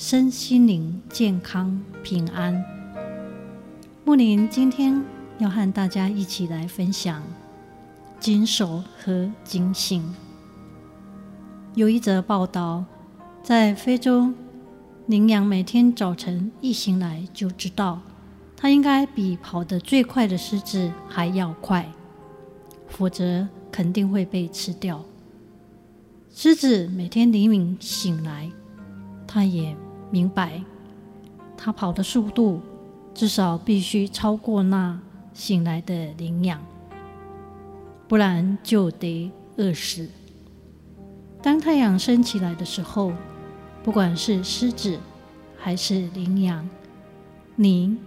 [0.00, 2.64] 身心灵健康平安。
[4.04, 5.04] 木林今天
[5.38, 7.20] 要和大家一起来分享
[8.20, 10.14] 谨守和警醒。
[11.74, 12.84] 有一则报道，
[13.42, 14.32] 在非洲，
[15.06, 18.00] 羚羊每天早晨一醒来就知道，
[18.56, 21.90] 它应该比跑得最快的狮子还要快，
[22.86, 25.04] 否则肯定会被吃掉。
[26.32, 28.48] 狮子每天黎明醒来，
[29.38, 29.76] 它也。
[30.10, 30.64] 明白，
[31.54, 32.62] 他跑的速度
[33.12, 34.98] 至少必须超过那
[35.34, 36.64] 醒来的羚羊，
[38.08, 40.08] 不然就得饿死。
[41.42, 43.12] 当太阳升起来的时候，
[43.84, 44.98] 不管是狮子
[45.58, 46.66] 还是羚羊，
[47.54, 47.98] 你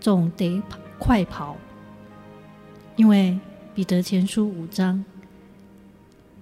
[0.00, 0.62] 总得
[0.98, 1.58] 快跑，
[2.96, 3.38] 因为
[3.74, 5.04] 彼得前书五章，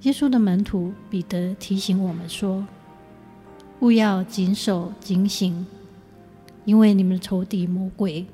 [0.02, 2.64] 耶稣的门徒彼得提醒我们说。
[3.80, 5.66] 务要谨守警醒，
[6.66, 8.26] 因为你们的仇敌魔鬼，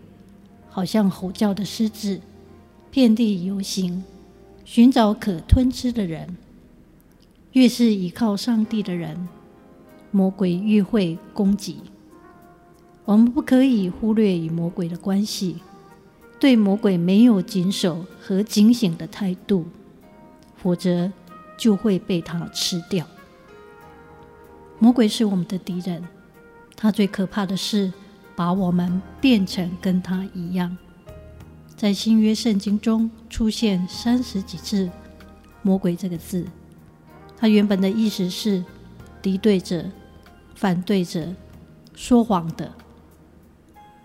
[0.68, 2.20] 好像吼叫的狮子，
[2.90, 4.02] 遍地游行，
[4.64, 6.36] 寻找可吞吃的人。
[7.52, 9.28] 越是倚靠上帝的人，
[10.10, 11.78] 魔鬼越会攻击。
[13.04, 15.58] 我们不可以忽略与魔鬼的关系，
[16.40, 19.66] 对魔鬼没有谨守和警醒的态度，
[20.56, 21.12] 否则
[21.56, 23.06] 就会被他吃掉。
[24.78, 26.02] 魔鬼是我们的敌人，
[26.76, 27.92] 他最可怕的是
[28.34, 30.76] 把我们变成跟他一样。
[31.74, 34.90] 在新约圣经中出现三十几次
[35.62, 36.46] “魔鬼”这个字，
[37.36, 38.64] 它原本的意思是
[39.20, 39.84] 敌对者、
[40.54, 41.26] 反对者、
[41.94, 42.72] 说谎的。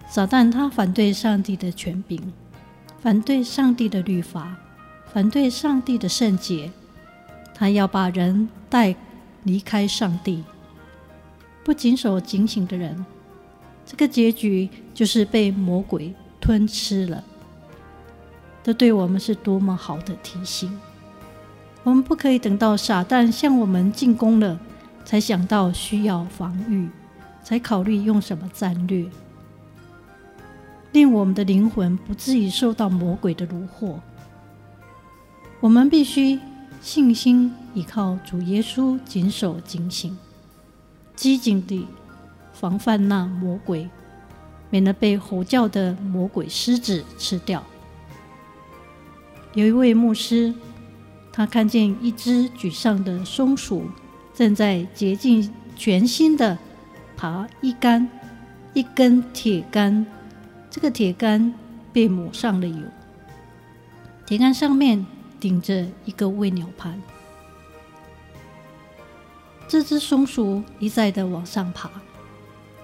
[0.07, 2.21] 撒旦他反对上帝的权柄，
[2.99, 4.57] 反对上帝的律法，
[5.13, 6.69] 反对上帝的圣洁，
[7.53, 8.93] 他要把人带
[9.43, 10.43] 离开上帝。
[11.63, 13.05] 不谨守警醒的人，
[13.85, 17.23] 这个结局就是被魔鬼吞吃了。
[18.63, 20.79] 这对我们是多么好的提醒！
[21.83, 24.59] 我们不可以等到傻蛋向我们进攻了，
[25.03, 26.89] 才想到需要防御，
[27.43, 29.05] 才考虑用什么战略，
[30.91, 33.95] 令我们的灵魂不至于受到魔鬼的蛊惑。
[35.59, 36.39] 我们必须
[36.81, 40.17] 信心依靠主耶稣，谨守警醒。
[41.21, 41.85] 机警地
[42.51, 43.87] 防范那魔鬼，
[44.71, 47.63] 免得被吼叫的魔鬼狮子吃掉。
[49.53, 50.51] 有一位牧师，
[51.31, 53.83] 他看见一只沮丧的松鼠
[54.33, 56.57] 正在竭尽全心地
[57.15, 58.09] 爬一杆
[58.73, 60.03] 一根铁杆，
[60.71, 61.53] 这个铁杆
[61.93, 62.79] 被抹上了油，
[64.25, 65.05] 铁杆上面
[65.39, 66.99] 顶着一个喂鸟盘。
[69.71, 71.89] 这只松鼠一再的往上爬，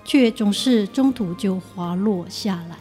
[0.05, 2.77] 却总是中途就滑落下来。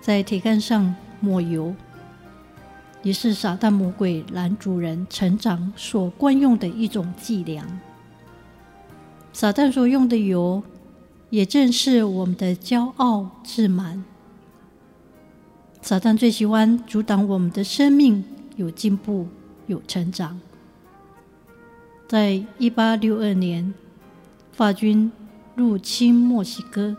[0.00, 1.74] 在铁杆上抹油，
[3.02, 7.66] 也是撒旦魔鬼拦主人成长所惯用的一种伎俩。
[9.32, 10.62] 撒旦所用的油，
[11.30, 14.04] 也正是我们的骄傲自满。
[15.82, 18.22] 撒旦最喜欢阻挡我们的生命
[18.54, 19.26] 有进步、
[19.66, 20.40] 有成长。
[22.06, 23.72] 在一八六二年，
[24.52, 25.10] 法军
[25.54, 26.96] 入侵墨西哥，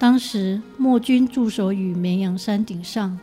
[0.00, 3.18] 当时墨军驻守于绵羊山顶上，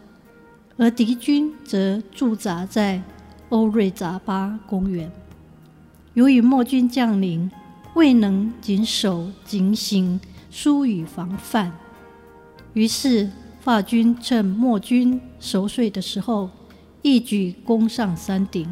[0.78, 3.02] 而敌军则驻扎在
[3.50, 5.12] 欧瑞扎巴公园。
[6.13, 7.50] 由于墨军将领
[7.96, 10.19] 未能谨守警醒、
[10.51, 11.72] 疏于防范，
[12.74, 13.30] 于是
[13.60, 16.51] 法军趁墨军熟睡的时候，
[17.01, 18.69] 一举攻上山顶。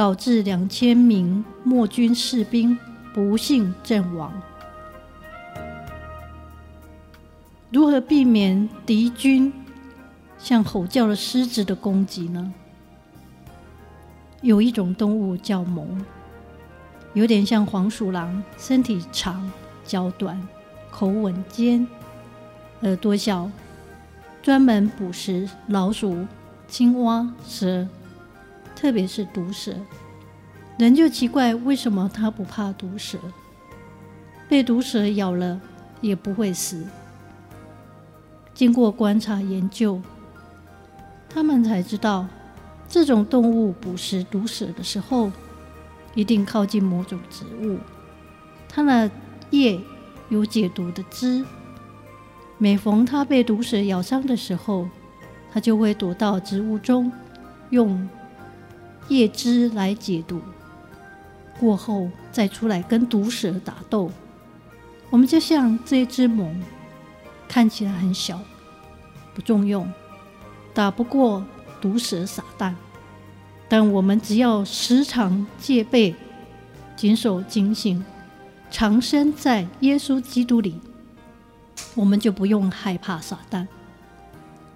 [0.00, 2.78] 导致两千名墨军士兵
[3.12, 4.32] 不幸阵亡。
[7.70, 9.52] 如何避免敌军
[10.38, 12.50] 像吼叫的狮子的攻击呢？
[14.40, 15.86] 有一种动物叫獴，
[17.12, 19.52] 有点像黄鼠狼，身体长、
[19.84, 20.40] 脚短、
[20.90, 21.86] 口吻尖、
[22.80, 23.50] 耳朵小，
[24.42, 26.26] 专门捕食老鼠、
[26.66, 27.86] 青蛙、蛇。
[28.80, 29.74] 特别是毒蛇，
[30.78, 33.18] 人就奇怪为什么他不怕毒蛇。
[34.48, 35.60] 被毒蛇咬了
[36.00, 36.86] 也不会死。
[38.54, 40.00] 经过观察研究，
[41.28, 42.26] 他们才知道，
[42.88, 45.30] 这种动物捕食毒蛇的时候，
[46.14, 47.78] 一定靠近某种植物，
[48.66, 49.10] 它的
[49.50, 49.78] 叶
[50.30, 51.44] 有解毒的汁。
[52.56, 54.88] 每逢它被毒蛇咬伤的时候，
[55.52, 57.12] 它就会躲到植物中，
[57.68, 58.08] 用
[59.10, 60.40] 叶汁来解毒，
[61.58, 64.10] 过后再出来跟毒蛇打斗。
[65.10, 66.62] 我们就像这只猛，
[67.48, 68.40] 看起来很小，
[69.34, 69.92] 不中用，
[70.72, 71.44] 打不过
[71.80, 72.72] 毒蛇撒旦，
[73.68, 76.14] 但我们只要时常戒备，
[76.94, 78.04] 谨守警醒，
[78.70, 80.80] 常身在耶稣基督里。
[81.96, 83.66] 我们就不用害怕撒旦，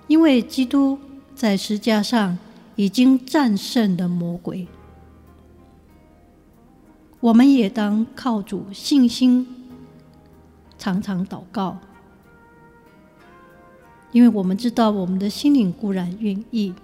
[0.08, 0.98] 因为基督
[1.36, 2.36] 在十架上
[2.76, 4.66] 已经战胜了魔鬼。
[7.20, 9.46] 我们也当靠主信心，
[10.78, 11.78] 常常祷告，
[14.12, 16.74] 因为我们知道我们的心灵固然愿意，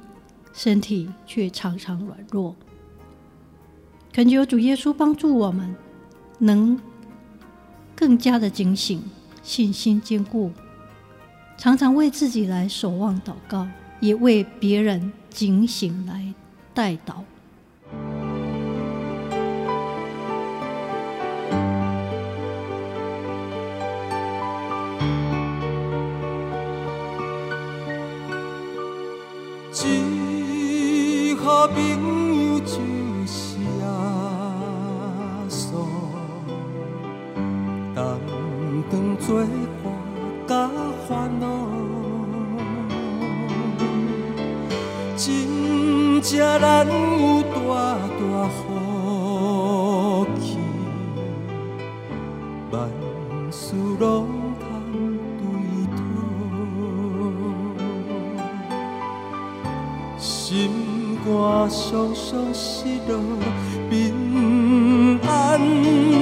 [0.52, 2.56] 身体却常常软弱。
[4.12, 5.74] 恳求主耶稣帮助我们，
[6.38, 6.80] 能
[7.94, 9.02] 更加的警醒。
[9.42, 10.52] 信心坚固，
[11.56, 13.66] 常常为自己来守望祷告，
[13.98, 16.34] 也为别人警醒来
[16.74, 17.24] 带导。
[46.22, 50.58] 真正难有大大福气，
[52.70, 52.76] 万
[53.50, 54.28] 事拢
[54.60, 54.62] 通
[55.38, 55.42] 对
[55.96, 55.98] 讨，
[60.18, 61.30] 心肝
[61.70, 61.80] 常
[62.14, 62.68] 常失
[63.08, 63.10] 落
[63.88, 66.19] 平安。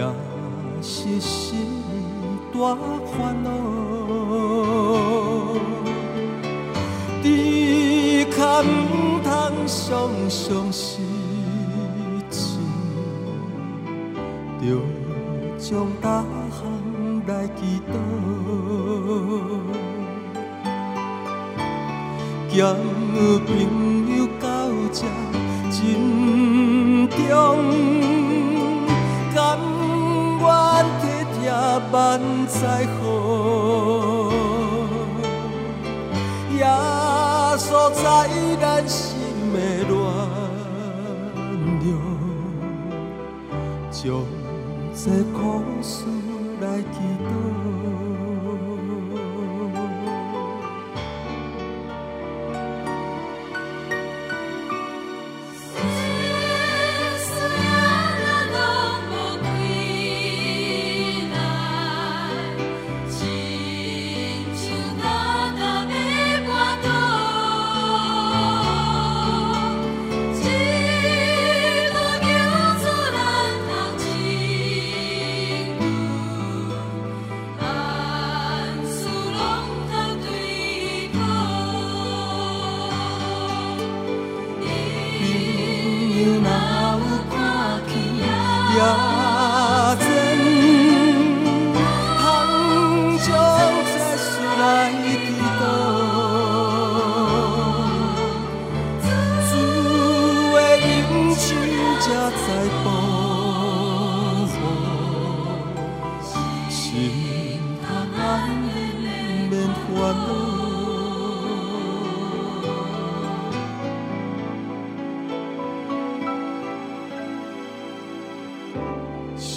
[0.00, 0.06] 也
[0.82, 1.80] 是心。
[2.52, 2.76] 大
[3.06, 3.48] 烦恼，
[7.22, 7.26] 只
[8.26, 8.64] 可唔
[9.22, 9.30] 通
[9.66, 11.00] 常常失
[12.28, 12.58] 志，
[14.60, 14.62] 着
[15.58, 15.68] 将
[16.02, 16.60] 大项
[17.26, 17.92] 来祈祷，
[22.54, 22.74] 交
[23.46, 23.48] 朋
[24.18, 24.46] 友到
[24.92, 24.98] 这
[25.70, 25.78] 真
[27.08, 27.99] 重。
[31.92, 33.04] 万载好，
[36.56, 36.64] 耶
[37.58, 38.02] 稣在
[38.60, 39.18] 咱心
[39.52, 39.56] 的
[39.88, 39.92] 暖
[41.80, 41.88] 流，
[43.90, 44.00] 将
[44.94, 45.38] 这苦
[45.82, 46.04] 事
[46.60, 47.28] 来祈祷。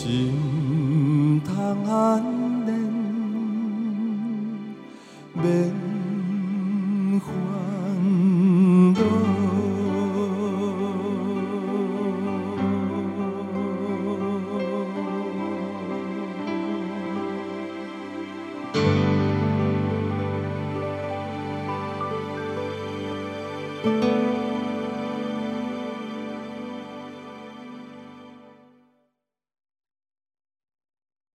[0.04, 0.43] 心